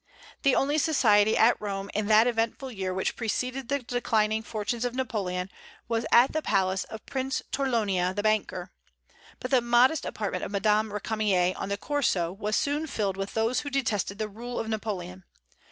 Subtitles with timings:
[0.41, 4.95] The only society at Rome in that eventful year which preceded the declining fortunes of
[4.95, 5.51] Napoleon,
[5.87, 8.71] was at the palace of Prince Torlonia the banker;
[9.39, 13.59] but the modest apartment of Madame Récamier on the Corso was soon filled with those
[13.59, 15.23] who detested the rule of Napoleon.